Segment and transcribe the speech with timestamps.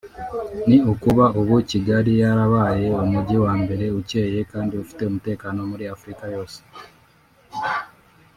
[0.67, 6.59] ni ukuba ubu Kigali yarabaye «Umujyi wa mbere ucyeye kandi ufite umutekano muri Afurika yose